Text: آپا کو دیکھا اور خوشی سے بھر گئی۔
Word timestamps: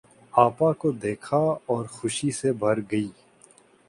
آپا 0.33 0.71
کو 0.73 0.91
دیکھا 1.01 1.37
اور 1.65 1.85
خوشی 1.87 2.31
سے 2.31 2.51
بھر 2.53 2.79
گئی۔ 2.91 3.09